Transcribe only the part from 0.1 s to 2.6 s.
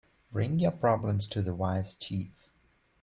Bring your problems to the wise chief.